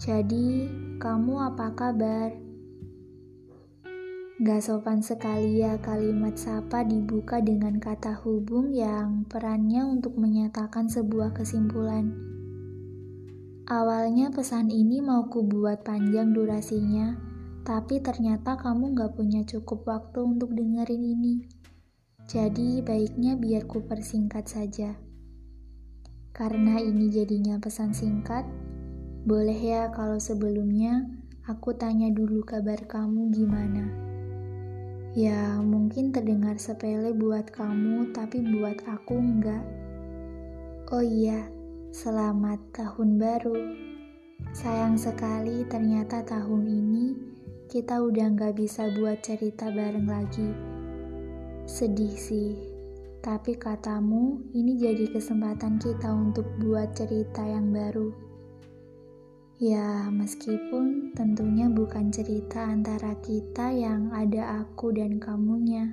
Jadi, 0.00 0.72
kamu 0.96 1.52
apa 1.52 1.68
kabar? 1.76 2.32
Gak 4.40 4.64
sopan 4.64 5.04
sekali 5.04 5.60
ya 5.60 5.76
kalimat 5.84 6.32
sapa 6.40 6.80
dibuka 6.80 7.44
dengan 7.44 7.76
kata 7.76 8.16
hubung 8.24 8.72
yang 8.72 9.28
perannya 9.28 9.84
untuk 9.84 10.16
menyatakan 10.16 10.88
sebuah 10.88 11.36
kesimpulan. 11.36 12.16
Awalnya 13.68 14.32
pesan 14.32 14.72
ini 14.72 15.04
mau 15.04 15.28
ku 15.28 15.44
buat 15.44 15.84
panjang 15.84 16.32
durasinya, 16.32 17.20
tapi 17.68 18.00
ternyata 18.00 18.56
kamu 18.56 18.96
gak 18.96 19.12
punya 19.12 19.44
cukup 19.44 19.84
waktu 19.84 20.24
untuk 20.24 20.56
dengerin 20.56 21.04
ini. 21.04 21.44
Jadi 22.24 22.80
baiknya 22.80 23.36
biar 23.36 23.68
ku 23.68 23.84
persingkat 23.84 24.48
saja. 24.48 25.05
Karena 26.36 26.76
ini 26.76 27.08
jadinya 27.08 27.56
pesan 27.56 27.96
singkat, 27.96 28.44
boleh 29.24 29.56
ya 29.56 29.88
kalau 29.88 30.20
sebelumnya 30.20 31.08
aku 31.48 31.72
tanya 31.72 32.12
dulu 32.12 32.44
kabar 32.44 32.76
kamu 32.84 33.32
gimana. 33.32 33.88
Ya, 35.16 35.56
mungkin 35.64 36.12
terdengar 36.12 36.60
sepele 36.60 37.16
buat 37.16 37.48
kamu, 37.48 38.12
tapi 38.12 38.44
buat 38.44 38.84
aku 38.84 39.16
enggak. 39.16 39.64
Oh 40.92 41.00
iya, 41.00 41.48
selamat 41.88 42.60
tahun 42.76 43.16
baru. 43.16 43.56
Sayang 44.52 45.00
sekali 45.00 45.64
ternyata 45.72 46.20
tahun 46.20 46.68
ini 46.68 47.06
kita 47.72 47.96
udah 47.96 48.36
nggak 48.36 48.60
bisa 48.60 48.92
buat 48.92 49.24
cerita 49.24 49.72
bareng 49.72 50.04
lagi. 50.04 50.52
Sedih 51.64 52.12
sih, 52.12 52.75
tapi 53.26 53.58
katamu 53.58 54.38
ini 54.54 54.78
jadi 54.78 55.10
kesempatan 55.10 55.82
kita 55.82 56.14
untuk 56.14 56.46
buat 56.62 56.94
cerita 56.94 57.42
yang 57.42 57.74
baru. 57.74 58.14
Ya, 59.58 60.06
meskipun 60.14 61.10
tentunya 61.10 61.66
bukan 61.66 62.14
cerita 62.14 62.70
antara 62.70 63.18
kita 63.26 63.74
yang 63.74 64.14
ada 64.14 64.62
aku 64.62 64.94
dan 64.94 65.18
kamunya, 65.18 65.90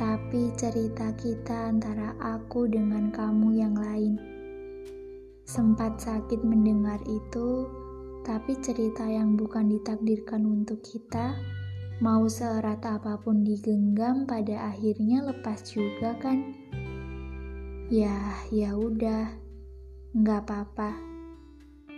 tapi 0.00 0.48
cerita 0.56 1.12
kita 1.12 1.68
antara 1.68 2.16
aku 2.16 2.72
dengan 2.72 3.12
kamu 3.12 3.60
yang 3.60 3.76
lain. 3.76 4.16
Sempat 5.44 6.00
sakit 6.00 6.40
mendengar 6.40 7.04
itu, 7.04 7.68
tapi 8.24 8.56
cerita 8.64 9.04
yang 9.04 9.36
bukan 9.36 9.68
ditakdirkan 9.76 10.48
untuk 10.48 10.80
kita, 10.80 11.36
mau 12.02 12.26
seerat 12.26 12.82
apa 12.82 13.20
pun 13.22 13.46
digenggam 13.46 14.26
pada 14.26 14.74
akhirnya 14.74 15.22
lepas 15.22 15.62
juga 15.68 16.18
kan? 16.18 16.54
Ya, 17.92 18.40
ya 18.50 18.74
udah, 18.74 19.30
nggak 20.16 20.40
apa-apa. 20.48 21.14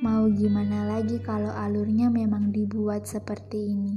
Mau 0.04 0.28
gimana 0.28 0.84
lagi 0.84 1.16
kalau 1.24 1.48
alurnya 1.48 2.12
memang 2.12 2.52
dibuat 2.52 3.08
seperti 3.08 3.72
ini? 3.72 3.96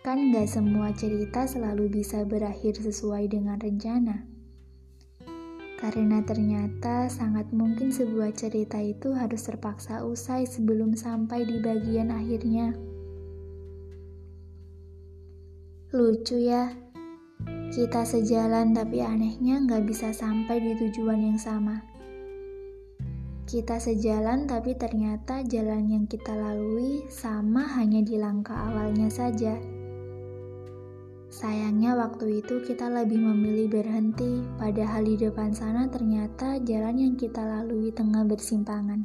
Kan 0.00 0.32
gak 0.32 0.48
semua 0.48 0.90
cerita 0.96 1.44
selalu 1.44 1.92
bisa 2.00 2.24
berakhir 2.24 2.80
sesuai 2.80 3.28
dengan 3.28 3.60
rencana. 3.60 4.26
Karena 5.76 6.22
ternyata 6.22 7.10
sangat 7.12 7.50
mungkin 7.50 7.92
sebuah 7.92 8.32
cerita 8.32 8.80
itu 8.80 9.12
harus 9.12 9.44
terpaksa 9.44 10.06
usai 10.06 10.48
sebelum 10.48 10.96
sampai 10.96 11.42
di 11.42 11.60
bagian 11.60 12.14
akhirnya. 12.14 12.91
Lucu 15.92 16.40
ya, 16.40 16.72
kita 17.68 18.08
sejalan 18.08 18.72
tapi 18.72 19.04
anehnya 19.04 19.60
nggak 19.60 19.84
bisa 19.84 20.08
sampai 20.08 20.56
di 20.56 20.72
tujuan 20.80 21.20
yang 21.20 21.36
sama. 21.36 21.84
Kita 23.44 23.76
sejalan, 23.76 24.48
tapi 24.48 24.72
ternyata 24.72 25.44
jalan 25.44 25.92
yang 25.92 26.08
kita 26.08 26.32
lalui 26.32 27.04
sama 27.12 27.68
hanya 27.76 28.00
di 28.00 28.16
langkah 28.16 28.56
awalnya 28.72 29.12
saja. 29.12 29.60
Sayangnya, 31.28 31.92
waktu 31.92 32.40
itu 32.40 32.64
kita 32.64 32.88
lebih 32.88 33.20
memilih 33.20 33.68
berhenti, 33.68 34.40
padahal 34.56 35.04
di 35.04 35.20
depan 35.20 35.52
sana 35.52 35.92
ternyata 35.92 36.56
jalan 36.64 36.96
yang 36.96 37.14
kita 37.20 37.44
lalui 37.44 37.92
tengah 37.92 38.24
bersimpangan. 38.24 39.04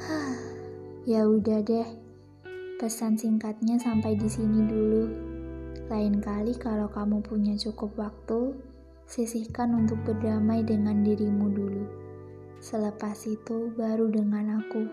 Ya 1.04 1.28
udah 1.28 1.60
deh. 1.64 2.09
Pesan 2.80 3.12
singkatnya 3.12 3.76
sampai 3.76 4.16
di 4.16 4.24
sini 4.24 4.64
dulu. 4.64 5.04
Lain 5.92 6.16
kali 6.16 6.56
kalau 6.56 6.88
kamu 6.88 7.20
punya 7.20 7.52
cukup 7.60 7.92
waktu, 8.00 8.56
sisihkan 9.04 9.76
untuk 9.76 10.00
berdamai 10.08 10.64
dengan 10.64 11.04
dirimu 11.04 11.52
dulu. 11.52 11.84
Selepas 12.56 13.28
itu 13.28 13.68
baru 13.76 14.08
dengan 14.08 14.64
aku. 14.64 14.88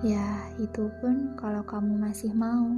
Ya, 0.00 0.48
itu 0.56 0.88
pun 1.04 1.36
kalau 1.36 1.60
kamu 1.68 1.92
masih 2.08 2.32
mau. 2.32 2.72